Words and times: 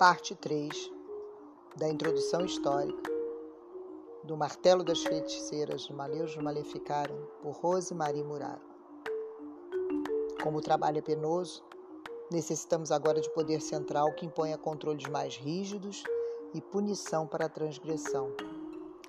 Parte 0.00 0.34
3 0.34 0.90
da 1.76 1.86
introdução 1.86 2.42
histórica 2.46 3.12
do 4.24 4.34
Martelo 4.34 4.82
das 4.82 5.02
Feiticeiras 5.02 5.82
de 5.82 5.92
Maleus 5.92 6.34
Maleficaram, 6.38 7.14
por 7.42 7.50
Rose 7.50 7.92
Marie 7.92 8.24
Muraro. 8.24 8.62
Como 10.42 10.56
o 10.56 10.62
trabalho 10.62 10.96
é 10.96 11.02
penoso, 11.02 11.62
necessitamos 12.32 12.90
agora 12.90 13.20
de 13.20 13.28
poder 13.34 13.60
central 13.60 14.14
que 14.14 14.24
imponha 14.24 14.56
controles 14.56 15.06
mais 15.06 15.36
rígidos 15.36 16.02
e 16.54 16.62
punição 16.62 17.26
para 17.26 17.44
a 17.44 17.50
transgressão. 17.50 18.32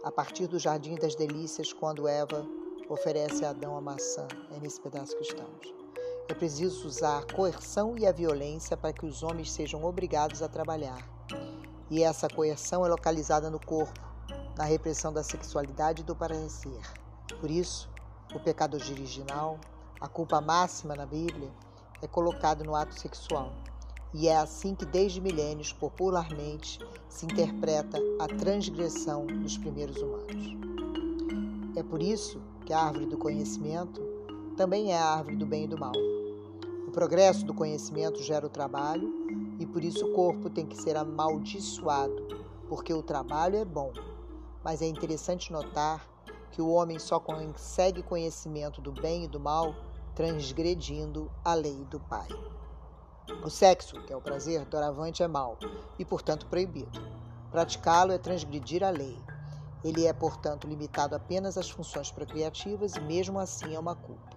A 0.03 0.11
partir 0.11 0.45
do 0.47 0.59
Jardim 0.59 0.95
das 0.95 1.15
Delícias, 1.15 1.71
quando 1.71 2.05
Eva 2.05 2.45
oferece 2.89 3.45
a 3.45 3.51
Adão 3.51 3.77
a 3.77 3.81
maçã, 3.81 4.27
é 4.53 4.59
nesse 4.59 4.81
pedaço 4.81 5.15
que 5.15 5.23
estamos. 5.23 5.80
É 6.27 6.33
preciso 6.33 6.87
usar 6.87 7.19
a 7.19 7.33
coerção 7.33 7.97
e 7.97 8.05
a 8.05 8.11
violência 8.11 8.77
para 8.77 8.93
que 8.93 9.05
os 9.05 9.23
homens 9.23 9.51
sejam 9.51 9.83
obrigados 9.83 10.41
a 10.41 10.47
trabalhar. 10.47 11.05
E 11.89 12.03
essa 12.03 12.29
coerção 12.29 12.85
é 12.85 12.89
localizada 12.89 13.49
no 13.49 13.59
corpo, 13.59 13.99
na 14.57 14.63
repressão 14.63 15.11
da 15.11 15.23
sexualidade 15.23 16.01
e 16.01 16.05
do 16.05 16.15
parecer. 16.15 16.81
Por 17.39 17.51
isso, 17.51 17.89
o 18.33 18.39
pecado 18.39 18.75
original, 18.75 19.59
a 19.99 20.07
culpa 20.07 20.39
máxima 20.39 20.95
na 20.95 21.05
Bíblia, 21.05 21.51
é 22.01 22.07
colocado 22.07 22.63
no 22.63 22.75
ato 22.75 22.99
sexual. 22.99 23.51
E 24.13 24.27
é 24.27 24.35
assim 24.35 24.75
que, 24.75 24.85
desde 24.85 25.21
milênios, 25.21 25.71
popularmente, 25.71 26.79
se 27.07 27.25
interpreta 27.25 27.97
a 28.19 28.27
transgressão 28.27 29.25
dos 29.25 29.57
primeiros 29.57 29.97
humanos. 29.97 30.57
É 31.75 31.83
por 31.83 32.01
isso 32.01 32.41
que 32.65 32.73
a 32.73 32.79
árvore 32.79 33.05
do 33.05 33.17
conhecimento 33.17 34.01
também 34.61 34.93
é 34.93 34.97
a 34.99 35.15
árvore 35.15 35.37
do 35.37 35.45
bem 35.47 35.63
e 35.63 35.67
do 35.67 35.75
mal. 35.75 35.91
O 36.87 36.91
progresso 36.91 37.43
do 37.43 37.51
conhecimento 37.51 38.21
gera 38.21 38.45
o 38.45 38.49
trabalho 38.49 39.11
e 39.57 39.65
por 39.65 39.83
isso 39.83 40.05
o 40.05 40.13
corpo 40.13 40.51
tem 40.51 40.67
que 40.67 40.79
ser 40.79 40.95
amaldiçoado, 40.95 42.27
porque 42.69 42.93
o 42.93 43.01
trabalho 43.01 43.55
é 43.55 43.65
bom. 43.65 43.91
Mas 44.63 44.83
é 44.83 44.85
interessante 44.85 45.51
notar 45.51 46.07
que 46.51 46.61
o 46.61 46.69
homem 46.69 46.99
só 46.99 47.19
consegue 47.19 48.03
conhecimento 48.03 48.79
do 48.81 48.91
bem 48.91 49.23
e 49.23 49.27
do 49.27 49.39
mal 49.39 49.73
transgredindo 50.13 51.31
a 51.43 51.55
lei 51.55 51.83
do 51.85 51.99
Pai. 51.99 52.27
O 53.43 53.49
sexo, 53.49 53.99
que 54.03 54.13
é 54.13 54.15
o 54.15 54.21
prazer, 54.21 54.63
doravante 54.65 55.23
é 55.23 55.27
mal 55.27 55.57
e, 55.97 56.05
portanto, 56.05 56.45
proibido. 56.45 57.01
Praticá-lo 57.49 58.11
é 58.11 58.19
transgredir 58.19 58.83
a 58.83 58.91
lei. 58.91 59.17
Ele 59.83 60.05
é, 60.05 60.13
portanto, 60.13 60.67
limitado 60.67 61.15
apenas 61.15 61.57
às 61.57 61.67
funções 61.67 62.11
procriativas 62.11 62.93
e, 62.93 63.01
mesmo 63.01 63.39
assim, 63.39 63.73
é 63.73 63.79
uma 63.79 63.95
culpa. 63.95 64.30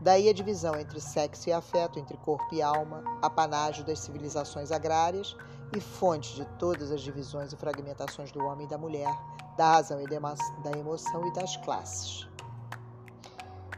Daí 0.00 0.30
a 0.30 0.32
divisão 0.32 0.76
entre 0.76 0.98
sexo 0.98 1.50
e 1.50 1.52
afeto, 1.52 1.98
entre 1.98 2.16
corpo 2.16 2.54
e 2.54 2.62
alma, 2.62 3.04
apanágio 3.20 3.84
das 3.84 3.98
civilizações 3.98 4.72
agrárias 4.72 5.36
e 5.76 5.80
fonte 5.80 6.34
de 6.34 6.46
todas 6.58 6.90
as 6.90 7.02
divisões 7.02 7.52
e 7.52 7.56
fragmentações 7.56 8.32
do 8.32 8.42
homem 8.42 8.66
e 8.66 8.68
da 8.68 8.78
mulher, 8.78 9.14
da 9.58 9.72
razão 9.72 10.00
e 10.00 10.06
da 10.06 10.72
emoção 10.78 11.26
e 11.26 11.32
das 11.34 11.54
classes. 11.58 12.26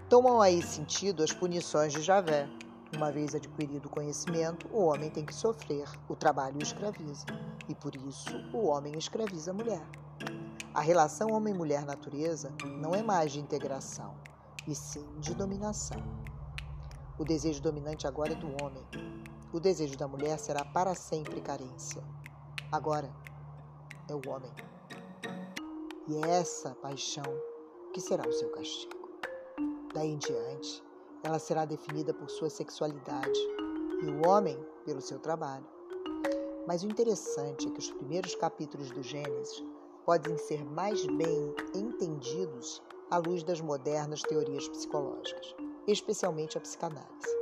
Tomam 0.09 0.41
aí 0.41 0.63
sentido 0.63 1.25
as 1.25 1.33
punições 1.33 1.93
de 1.93 2.01
Javé. 2.01 2.49
Uma 2.95 3.11
vez 3.11 3.35
adquirido 3.35 3.87
o 3.87 3.91
conhecimento, 3.91 4.69
o 4.71 4.85
homem 4.85 5.11
tem 5.11 5.25
que 5.25 5.35
sofrer, 5.35 5.89
o 6.09 6.15
trabalho 6.15 6.59
o 6.59 6.63
escraviza, 6.63 7.25
e 7.67 7.75
por 7.75 7.97
isso 7.97 8.31
o 8.53 8.67
homem 8.67 8.97
escraviza 8.97 9.51
a 9.51 9.55
mulher. 9.55 9.83
A 10.73 10.81
relação 10.81 11.33
homem-mulher 11.33 11.85
natureza 11.85 12.53
não 12.79 12.95
é 12.95 13.03
mais 13.03 13.33
de 13.33 13.41
integração, 13.41 14.15
e 14.67 14.75
sim 14.75 15.07
de 15.19 15.35
dominação. 15.35 16.01
O 17.19 17.25
desejo 17.25 17.61
dominante 17.63 18.07
agora 18.07 18.33
é 18.33 18.37
do 18.37 18.49
homem. 18.63 18.87
O 19.53 19.61
desejo 19.61 19.97
da 19.97 20.09
mulher 20.09 20.39
será 20.39 20.65
para 20.65 20.95
sempre 20.95 21.41
carência. 21.41 22.03
Agora 22.71 23.13
é 24.09 24.15
o 24.15 24.29
homem. 24.29 24.51
E 26.09 26.17
é 26.17 26.31
essa 26.31 26.75
paixão 26.77 27.25
que 27.93 28.01
será 28.01 28.27
o 28.27 28.33
seu 28.33 28.51
castigo. 28.51 29.11
Daí 29.95 30.11
em 30.11 30.19
diante, 30.19 30.83
ela 31.23 31.39
será 31.39 31.65
definida 31.65 32.15
por 32.15 32.31
sua 32.31 32.49
sexualidade 32.49 33.39
e 34.03 34.07
o 34.07 34.27
homem 34.27 34.59
pelo 34.85 35.01
seu 35.01 35.19
trabalho. 35.19 35.67
Mas 36.67 36.83
o 36.83 36.87
interessante 36.87 37.69
é 37.69 37.71
que 37.71 37.79
os 37.79 37.91
primeiros 37.91 38.35
capítulos 38.35 38.91
do 38.91 39.03
Gênesis 39.03 39.63
podem 40.05 40.37
ser 40.39 40.65
mais 40.65 41.05
bem 41.07 41.55
entendidos 41.75 42.83
à 43.13 43.19
luz 43.19 43.43
das 43.43 43.61
modernas 43.61 44.23
teorias 44.23 44.67
psicológicas, 44.69 45.55
especialmente 45.87 46.57
a 46.57 46.61
psicanálise. 46.63 47.37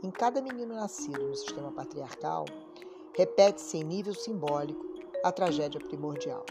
Em 0.00 0.12
cada 0.12 0.40
menino 0.40 0.76
nascido 0.76 1.26
no 1.26 1.34
sistema 1.34 1.72
patriarcal, 1.72 2.44
repete-se 3.12 3.78
em 3.78 3.82
nível 3.82 4.14
simbólico 4.14 4.80
a 5.24 5.32
tragédia 5.32 5.80
primordial. 5.80 6.46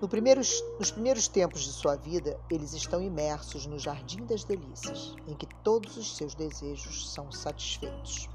No 0.00 0.08
primeiros, 0.08 0.62
nos 0.78 0.92
primeiros 0.92 1.26
tempos 1.26 1.62
de 1.62 1.72
sua 1.72 1.96
vida, 1.96 2.38
eles 2.48 2.72
estão 2.72 3.02
imersos 3.02 3.66
no 3.66 3.76
jardim 3.76 4.24
das 4.24 4.44
delícias, 4.44 5.16
em 5.26 5.34
que 5.34 5.46
todos 5.64 5.96
os 5.96 6.16
seus 6.16 6.36
desejos 6.36 7.12
são 7.12 7.32
satisfeitos. 7.32 8.28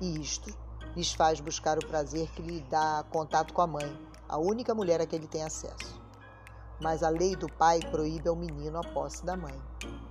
E 0.00 0.18
isto 0.22 0.56
lhes 0.96 1.12
faz 1.12 1.38
buscar 1.38 1.76
o 1.76 1.86
prazer 1.86 2.30
que 2.30 2.40
lhe 2.40 2.60
dá 2.62 3.04
contato 3.10 3.52
com 3.52 3.60
a 3.60 3.66
mãe, 3.66 3.94
a 4.26 4.38
única 4.38 4.74
mulher 4.74 5.02
a 5.02 5.06
que 5.06 5.14
ele 5.14 5.26
tem 5.28 5.42
acesso 5.42 6.05
mas 6.80 7.02
a 7.02 7.08
lei 7.08 7.34
do 7.34 7.50
pai 7.52 7.80
proíbe 7.90 8.28
ao 8.28 8.36
menino 8.36 8.78
a 8.78 8.82
posse 8.82 9.24
da 9.24 9.36
mãe. 9.36 9.54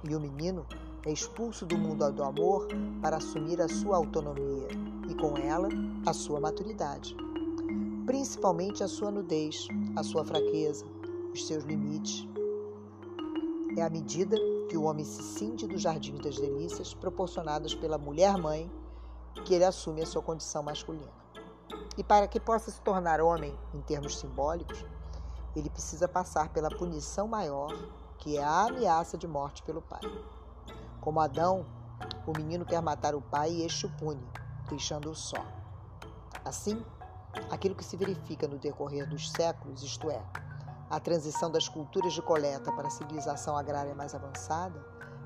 E 0.03 0.15
o 0.15 0.19
menino 0.19 0.65
é 1.05 1.11
expulso 1.11 1.65
do 1.65 1.77
mundo 1.77 2.11
do 2.11 2.23
amor 2.23 2.67
para 3.01 3.17
assumir 3.17 3.61
a 3.61 3.67
sua 3.67 3.97
autonomia 3.97 4.67
e, 5.07 5.13
com 5.15 5.37
ela, 5.37 5.69
a 6.05 6.13
sua 6.13 6.39
maturidade. 6.39 7.15
Principalmente 8.05 8.83
a 8.83 8.87
sua 8.87 9.11
nudez, 9.11 9.67
a 9.95 10.03
sua 10.03 10.25
fraqueza, 10.25 10.85
os 11.33 11.45
seus 11.45 11.63
limites. 11.63 12.27
É 13.77 13.81
à 13.81 13.89
medida 13.89 14.37
que 14.69 14.77
o 14.77 14.83
homem 14.83 15.05
se 15.05 15.21
cinde 15.21 15.67
do 15.67 15.77
jardim 15.77 16.15
das 16.15 16.37
delícias 16.37 16.93
proporcionadas 16.93 17.75
pela 17.75 17.97
mulher-mãe 17.97 18.71
que 19.43 19.53
ele 19.53 19.65
assume 19.65 20.01
a 20.01 20.05
sua 20.05 20.21
condição 20.21 20.63
masculina. 20.63 21.11
E 21.97 22.03
para 22.03 22.27
que 22.27 22.39
possa 22.39 22.71
se 22.71 22.81
tornar 22.81 23.21
homem 23.21 23.53
em 23.73 23.81
termos 23.81 24.17
simbólicos, 24.17 24.85
ele 25.55 25.69
precisa 25.69 26.07
passar 26.07 26.49
pela 26.49 26.69
punição 26.69 27.27
maior, 27.27 27.71
que 28.17 28.37
é 28.37 28.43
a 28.43 28.65
ameaça 28.65 29.17
de 29.17 29.27
morte 29.27 29.63
pelo 29.63 29.81
pai. 29.81 30.01
Como 30.99 31.19
Adão, 31.19 31.65
o 32.25 32.31
menino 32.37 32.65
quer 32.65 32.81
matar 32.81 33.15
o 33.15 33.21
pai 33.21 33.51
e 33.51 33.65
este 33.65 33.85
o 33.85 33.89
pune, 33.97 34.27
deixando-o 34.67 35.15
só. 35.15 35.43
Assim, 36.43 36.83
aquilo 37.49 37.75
que 37.75 37.83
se 37.83 37.95
verifica 37.95 38.47
no 38.47 38.57
decorrer 38.57 39.07
dos 39.07 39.31
séculos, 39.31 39.83
isto 39.83 40.09
é, 40.09 40.21
a 40.89 40.99
transição 40.99 41.49
das 41.49 41.67
culturas 41.67 42.13
de 42.13 42.21
coleta 42.21 42.71
para 42.71 42.87
a 42.87 42.91
civilização 42.91 43.57
agrária 43.57 43.95
mais 43.95 44.13
avançada, 44.13 44.83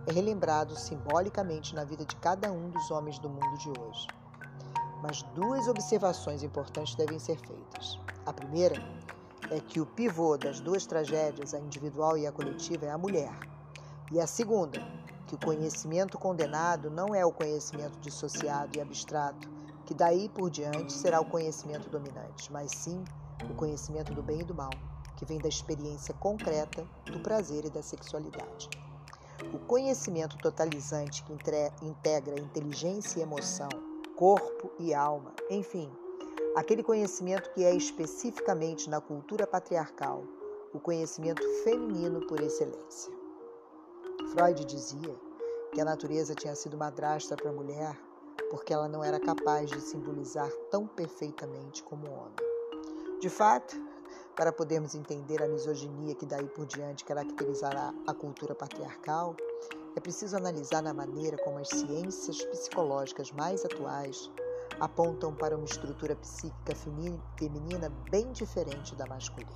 é 0.07 0.11
relembrado 0.11 0.75
simbolicamente 0.75 1.75
na 1.75 1.83
vida 1.83 2.05
de 2.05 2.15
cada 2.15 2.51
um 2.51 2.69
dos 2.69 2.89
homens 2.89 3.19
do 3.19 3.29
mundo 3.29 3.57
de 3.57 3.69
hoje. 3.69 4.07
Mas 5.01 5.21
duas 5.33 5.67
observações 5.67 6.43
importantes 6.43 6.95
devem 6.95 7.19
ser 7.19 7.37
feitas. 7.37 7.99
A 8.25 8.33
primeira 8.33 8.75
é 9.51 9.59
que 9.59 9.79
o 9.79 9.85
pivô 9.85 10.37
das 10.37 10.59
duas 10.59 10.85
tragédias, 10.85 11.53
a 11.53 11.59
individual 11.59 12.17
e 12.17 12.27
a 12.27 12.31
coletiva, 12.31 12.85
é 12.85 12.91
a 12.91 12.97
mulher. 12.97 13.33
E 14.11 14.19
a 14.19 14.27
segunda, 14.27 14.79
que 15.27 15.35
o 15.35 15.39
conhecimento 15.39 16.17
condenado 16.17 16.89
não 16.89 17.13
é 17.13 17.25
o 17.25 17.31
conhecimento 17.31 17.99
dissociado 17.99 18.77
e 18.77 18.81
abstrato, 18.81 19.49
que 19.85 19.93
daí 19.93 20.29
por 20.29 20.49
diante 20.49 20.91
será 20.93 21.19
o 21.19 21.25
conhecimento 21.25 21.89
dominante, 21.89 22.51
mas 22.51 22.71
sim 22.71 23.03
o 23.49 23.53
conhecimento 23.55 24.13
do 24.13 24.21
bem 24.21 24.41
e 24.41 24.43
do 24.43 24.55
mal, 24.55 24.71
que 25.15 25.25
vem 25.25 25.37
da 25.37 25.47
experiência 25.47 26.13
concreta 26.15 26.85
do 27.05 27.19
prazer 27.19 27.65
e 27.65 27.69
da 27.69 27.81
sexualidade. 27.81 28.69
O 29.53 29.59
conhecimento 29.59 30.37
totalizante 30.37 31.23
que 31.23 31.33
integra 31.81 32.39
inteligência 32.39 33.19
e 33.19 33.23
emoção, 33.23 33.69
corpo 34.15 34.71
e 34.79 34.93
alma, 34.93 35.33
enfim, 35.49 35.91
aquele 36.55 36.83
conhecimento 36.83 37.49
que 37.51 37.63
é 37.63 37.73
especificamente 37.73 38.89
na 38.89 38.99
cultura 38.99 39.47
patriarcal, 39.47 40.23
o 40.73 40.79
conhecimento 40.79 41.41
feminino 41.63 42.25
por 42.27 42.39
excelência. 42.41 43.11
Freud 44.31 44.65
dizia 44.65 45.15
que 45.73 45.81
a 45.81 45.85
natureza 45.85 46.35
tinha 46.35 46.55
sido 46.55 46.77
madrasta 46.77 47.35
para 47.35 47.49
a 47.49 47.53
mulher 47.53 47.97
porque 48.49 48.73
ela 48.73 48.87
não 48.87 49.03
era 49.03 49.19
capaz 49.19 49.69
de 49.69 49.79
simbolizar 49.79 50.49
tão 50.71 50.87
perfeitamente 50.87 51.83
como 51.83 52.07
o 52.07 52.11
homem. 52.11 52.49
De 53.21 53.29
fato, 53.29 53.75
para 54.35 54.51
podermos 54.51 54.95
entender 54.95 55.41
a 55.41 55.47
misoginia 55.47 56.15
que 56.15 56.25
daí 56.25 56.47
por 56.47 56.65
diante 56.65 57.05
caracterizará 57.05 57.93
a 58.07 58.13
cultura 58.13 58.55
patriarcal, 58.55 59.35
é 59.95 59.99
preciso 59.99 60.37
analisar 60.37 60.81
na 60.81 60.93
maneira 60.93 61.37
como 61.43 61.59
as 61.59 61.69
ciências 61.69 62.43
psicológicas 62.45 63.31
mais 63.31 63.63
atuais 63.65 64.31
apontam 64.79 65.33
para 65.33 65.55
uma 65.55 65.65
estrutura 65.65 66.15
psíquica 66.15 66.73
feminina 66.75 67.91
bem 68.09 68.31
diferente 68.31 68.95
da 68.95 69.05
masculina. 69.05 69.51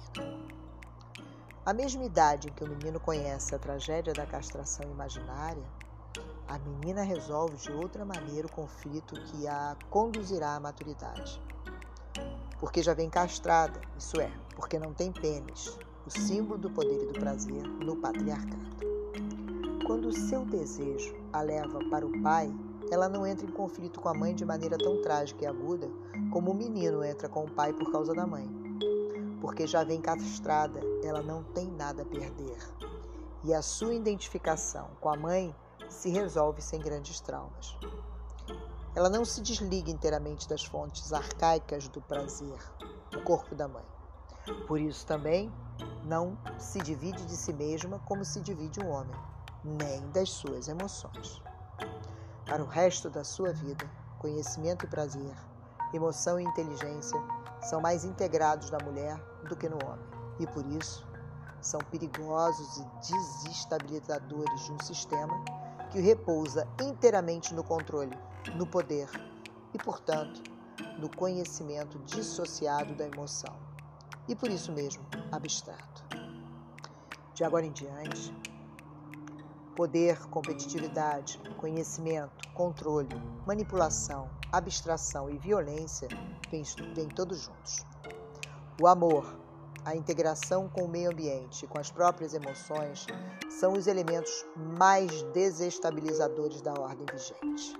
A 1.66 1.74
mesma 1.74 2.04
idade 2.04 2.50
em 2.50 2.52
que 2.52 2.64
o 2.64 2.68
menino 2.68 3.00
conhece 3.00 3.56
a 3.56 3.60
tragédia 3.60 4.14
da 4.14 4.26
castração 4.26 4.90
imaginária, 4.92 5.64
a 6.46 6.60
menina 6.60 7.04
resolve 7.04 7.56
de 7.56 7.72
outra 7.72 8.04
maneira 8.04 8.48
o 8.48 8.52
conflito 8.52 9.16
que 9.16 9.48
a 9.48 9.78
conduzirá 9.90 10.56
à 10.56 10.60
maturidade. 10.60 11.42
Porque 12.60 12.84
já 12.84 12.94
vem 12.94 13.10
castrada, 13.10 13.80
isso 13.98 14.20
é, 14.20 14.30
porque 14.56 14.78
não 14.78 14.94
tem 14.94 15.12
pênis, 15.12 15.78
o 16.06 16.12
símbolo 16.12 16.60
do 16.60 16.70
poder 16.70 17.02
e 17.02 17.14
do 17.14 17.20
prazer 17.20 17.64
no 17.64 17.96
patriarcado. 17.96 18.74
Quando 19.86 20.10
o 20.10 20.14
seu 20.14 20.46
desejo 20.46 21.16
a 21.32 21.42
leva 21.42 21.80
para 21.90 22.06
o 22.06 22.22
pai, 22.22 22.54
ela 22.92 23.10
não 23.10 23.26
entra 23.26 23.46
em 23.46 23.52
conflito 23.52 24.00
com 24.00 24.10
a 24.10 24.14
mãe 24.14 24.36
de 24.36 24.46
maneira 24.46 24.78
tão 24.78 25.02
trágica 25.02 25.44
e 25.44 25.48
aguda 25.48 25.90
como 26.32 26.52
o 26.52 26.56
menino 26.56 27.04
entra 27.04 27.30
com 27.30 27.46
o 27.46 27.52
pai 27.52 27.72
por 27.74 27.92
causa 27.92 28.14
da 28.14 28.26
mãe. 28.26 28.50
Porque 29.40 29.68
já 29.68 29.84
vem 29.84 30.02
castrada, 30.02 30.80
ela 31.04 31.22
não 31.22 31.44
tem 31.44 31.70
nada 31.70 32.02
a 32.02 32.06
perder. 32.06 32.58
E 33.44 33.54
a 33.54 33.62
sua 33.62 33.94
identificação 33.94 34.90
com 35.00 35.10
a 35.10 35.18
mãe 35.18 35.56
se 35.90 36.10
resolve 36.10 36.62
sem 36.62 36.80
grandes 36.80 37.20
traumas. 37.20 37.78
Ela 38.96 39.10
não 39.10 39.26
se 39.26 39.42
desliga 39.42 39.92
inteiramente 39.92 40.48
das 40.48 40.64
fontes 40.64 41.12
arcaicas 41.12 41.88
do 41.88 42.02
prazer, 42.02 42.58
o 43.16 43.22
corpo 43.24 43.54
da 43.54 43.68
mãe. 43.68 43.86
Por 44.68 44.80
isso 44.80 45.06
também 45.06 45.52
não 46.04 46.38
se 46.58 46.80
divide 46.80 47.26
de 47.26 47.36
si 47.36 47.54
mesma 47.54 48.00
como 48.06 48.24
se 48.26 48.42
divide 48.42 48.80
um 48.80 48.90
homem, 48.90 49.16
nem 49.64 50.10
das 50.10 50.30
suas 50.30 50.68
emoções. 50.68 51.42
Para 52.54 52.64
o 52.64 52.68
resto 52.68 53.10
da 53.10 53.24
sua 53.24 53.52
vida, 53.52 53.90
conhecimento 54.20 54.86
e 54.86 54.88
prazer, 54.88 55.36
emoção 55.92 56.40
e 56.40 56.44
inteligência 56.44 57.20
são 57.64 57.82
mais 57.82 58.06
integrados 58.06 58.70
na 58.70 58.80
mulher 58.80 59.20
do 59.50 59.56
que 59.56 59.68
no 59.68 59.80
homem, 59.80 60.06
e 60.40 60.46
por 60.46 60.64
isso 60.68 61.04
são 61.60 61.84
perigosos 61.84 62.78
e 62.78 62.86
desestabilizadores 63.08 64.66
de 64.66 64.72
um 64.72 64.78
sistema 64.78 65.34
que 65.90 66.00
repousa 66.00 66.68
inteiramente 66.80 67.56
no 67.56 67.64
controle, 67.64 68.16
no 68.56 68.68
poder 68.68 69.10
e, 69.74 69.80
portanto, 69.80 70.40
no 71.00 71.10
conhecimento 71.10 71.98
dissociado 72.06 72.94
da 72.94 73.08
emoção, 73.08 73.58
e 74.28 74.36
por 74.36 74.52
isso 74.52 74.72
mesmo 74.72 75.04
abstrato. 75.32 76.06
De 77.34 77.44
agora 77.44 77.66
em 77.66 77.72
diante, 77.72 78.32
Poder, 79.76 80.20
competitividade, 80.30 81.42
conhecimento, 81.58 82.48
controle, 82.54 83.10
manipulação, 83.48 84.30
abstração 84.52 85.32
e 85.32 85.38
violência 85.40 86.08
vêm, 86.52 86.64
vêm 86.94 87.10
todos 87.10 87.40
juntos. 87.40 87.84
O 88.80 88.86
amor, 88.86 89.26
a 89.84 89.96
integração 89.96 90.70
com 90.70 90.84
o 90.84 90.88
meio 90.88 91.10
ambiente 91.10 91.66
e 91.66 91.68
com 91.68 91.80
as 91.80 91.90
próprias 91.90 92.36
emoções 92.36 93.08
são 93.50 93.74
os 93.74 93.88
elementos 93.88 94.46
mais 94.56 95.24
desestabilizadores 95.34 96.62
da 96.62 96.74
ordem 96.74 97.08
vigente. 97.12 97.76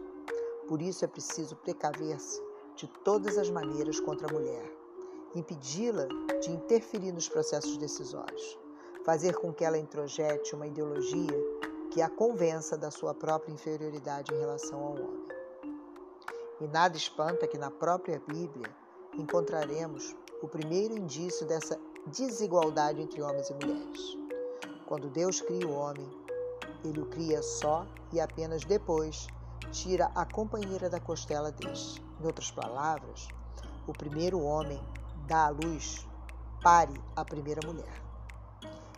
Por 0.68 0.82
isso 0.82 1.06
é 1.06 1.08
preciso 1.08 1.56
precaver-se 1.58 2.42
de 2.76 2.88
todas 3.04 3.38
as 3.38 3.52
maneiras 3.52 4.00
contra 4.00 4.28
a 4.28 4.34
mulher, 4.34 4.66
impedi-la 5.36 6.08
de 6.42 6.50
interferir 6.50 7.12
nos 7.12 7.30
processos 7.30 7.78
decisórios, 7.78 8.58
fazer 9.06 9.36
com 9.36 9.54
que 9.54 9.64
ela 9.64 9.78
introjete 9.78 10.56
uma 10.56 10.66
ideologia 10.66 11.38
que 11.94 12.02
a 12.02 12.10
convença 12.10 12.76
da 12.76 12.90
sua 12.90 13.14
própria 13.14 13.54
inferioridade 13.54 14.34
em 14.34 14.40
relação 14.40 14.80
ao 14.80 14.94
homem. 14.94 15.28
E 16.60 16.68
nada 16.68 16.98
espanta 16.98 17.48
que 17.48 17.56
na 17.56 17.70
própria 17.70 18.20
Bíblia 18.28 18.76
encontraremos 19.16 20.16
o 20.42 20.48
primeiro 20.48 20.98
indício 20.98 21.46
dessa 21.46 21.80
desigualdade 22.08 23.00
entre 23.00 23.22
homens 23.22 23.48
e 23.52 23.54
mulheres. 23.54 24.18
Quando 24.88 25.08
Deus 25.08 25.40
cria 25.40 25.68
o 25.68 25.76
homem, 25.76 26.10
ele 26.84 27.00
o 27.00 27.06
cria 27.06 27.44
só 27.44 27.86
e 28.12 28.20
apenas 28.20 28.66
depois 28.66 29.28
tira 29.72 30.12
a 30.16 30.26
companheira 30.26 30.90
da 30.90 31.00
costela 31.00 31.52
deste. 31.52 32.04
Em 32.20 32.26
outras 32.26 32.50
palavras, 32.50 33.28
o 33.86 33.94
primeiro 33.94 34.42
homem 34.42 34.82
dá 35.28 35.46
à 35.46 35.50
luz, 35.50 36.08
pare 36.60 37.00
a 37.16 37.24
primeira 37.24 37.62
mulher. 37.68 38.13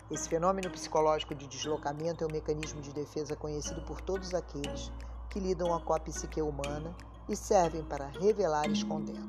Esse 0.10 0.30
fenômeno 0.30 0.70
psicológico 0.70 1.34
de 1.34 1.48
deslocamento 1.48 2.24
é 2.24 2.28
um 2.28 2.32
mecanismo 2.32 2.80
de 2.80 2.94
defesa 2.94 3.36
conhecido 3.36 3.82
por 3.82 4.00
todos 4.02 4.36
aqueles 4.36 4.92
que 5.32 5.40
lidam 5.40 5.80
com 5.80 5.94
a 5.94 6.00
psique 6.00 6.40
humana 6.40 6.96
e 7.28 7.36
servem 7.36 7.84
para 7.84 8.06
revelar 8.06 8.70
escondendo. 8.70 9.28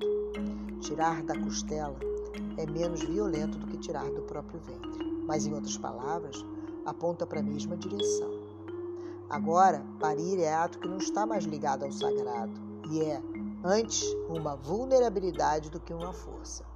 Tirar 0.82 1.22
da 1.22 1.34
costela 1.38 1.96
é 2.58 2.66
menos 2.66 3.00
violento 3.00 3.56
do 3.56 3.66
que 3.66 3.78
tirar 3.78 4.04
do 4.10 4.20
próprio 4.22 4.60
ventre, 4.60 5.02
mas, 5.26 5.46
em 5.46 5.54
outras 5.54 5.78
palavras, 5.78 6.44
aponta 6.84 7.26
para 7.26 7.40
a 7.40 7.42
mesma 7.42 7.74
direção. 7.74 8.30
Agora, 9.30 9.82
parir 9.98 10.40
é 10.40 10.52
ato 10.52 10.78
que 10.78 10.86
não 10.86 10.98
está 10.98 11.24
mais 11.24 11.44
ligado 11.44 11.84
ao 11.84 11.90
sagrado 11.90 12.52
e 12.90 13.00
é, 13.00 13.22
antes, 13.64 14.04
uma 14.28 14.54
vulnerabilidade 14.54 15.70
do 15.70 15.80
que 15.80 15.94
uma 15.94 16.12
força. 16.12 16.75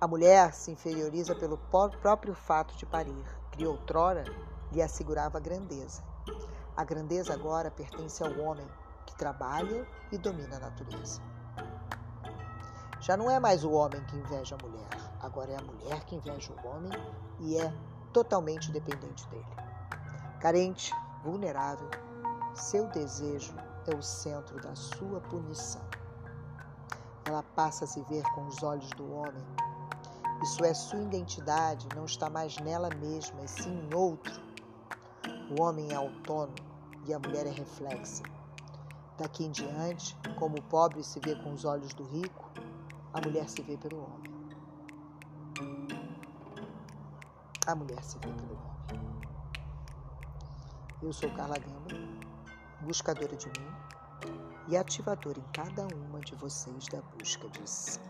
A 0.00 0.06
mulher 0.06 0.54
se 0.54 0.70
inferioriza 0.70 1.34
pelo 1.34 1.58
próprio 1.58 2.32
fato 2.32 2.72
de 2.76 2.86
parir, 2.86 3.24
que 3.50 3.66
outrora 3.66 4.22
lhe 4.70 4.80
assegurava 4.80 5.40
grandeza. 5.40 6.04
A 6.76 6.84
grandeza 6.84 7.34
agora 7.34 7.68
pertence 7.68 8.22
ao 8.22 8.38
homem, 8.38 8.68
que 9.04 9.16
trabalha 9.16 9.84
e 10.12 10.16
domina 10.16 10.54
a 10.54 10.60
natureza. 10.60 11.20
Já 13.00 13.16
não 13.16 13.28
é 13.28 13.40
mais 13.40 13.64
o 13.64 13.72
homem 13.72 14.00
que 14.04 14.16
inveja 14.16 14.54
a 14.54 14.64
mulher, 14.64 14.88
agora 15.20 15.50
é 15.50 15.56
a 15.56 15.62
mulher 15.62 16.04
que 16.04 16.14
inveja 16.14 16.52
o 16.52 16.68
homem 16.68 16.92
e 17.40 17.58
é 17.58 17.74
totalmente 18.12 18.70
dependente 18.70 19.26
dele. 19.30 19.56
Carente, 20.38 20.94
vulnerável, 21.24 21.90
seu 22.54 22.86
desejo 22.86 23.56
é 23.84 23.96
o 23.96 24.02
centro 24.02 24.60
da 24.60 24.76
sua 24.76 25.20
punição. 25.22 25.82
Ela 27.24 27.42
passa 27.42 27.84
a 27.84 27.88
se 27.88 28.00
ver 28.02 28.22
com 28.32 28.46
os 28.46 28.62
olhos 28.62 28.90
do 28.90 29.12
homem 29.12 29.44
isso 30.48 30.64
é, 30.64 30.72
sua 30.72 31.02
identidade 31.02 31.86
não 31.94 32.06
está 32.06 32.30
mais 32.30 32.56
nela 32.56 32.88
mesma, 32.94 33.44
e 33.44 33.48
sim 33.48 33.70
em 33.70 33.94
outro. 33.94 34.40
O 35.50 35.60
homem 35.60 35.90
é 35.90 35.94
autônomo 35.94 36.56
e 37.06 37.12
a 37.12 37.18
mulher 37.18 37.46
é 37.46 37.50
reflexa. 37.50 38.22
Daqui 39.18 39.44
em 39.44 39.50
diante, 39.50 40.16
como 40.38 40.56
o 40.56 40.62
pobre 40.62 41.04
se 41.04 41.20
vê 41.20 41.36
com 41.36 41.52
os 41.52 41.66
olhos 41.66 41.92
do 41.92 42.02
rico, 42.04 42.50
a 43.12 43.20
mulher 43.20 43.46
se 43.46 43.60
vê 43.60 43.76
pelo 43.76 43.98
homem. 43.98 44.48
A 47.66 47.74
mulher 47.74 48.02
se 48.02 48.16
vê 48.18 48.32
pelo 48.32 48.54
homem. 48.54 49.28
Eu 51.02 51.12
sou 51.12 51.30
Carla 51.34 51.58
Gama, 51.58 51.88
buscadora 52.80 53.36
de 53.36 53.48
mim 53.48 53.70
e 54.68 54.78
ativadora 54.78 55.38
em 55.38 55.52
cada 55.52 55.86
uma 55.94 56.20
de 56.20 56.34
vocês 56.36 56.86
da 56.88 57.02
busca 57.02 57.46
de 57.50 57.68
si. 57.68 58.00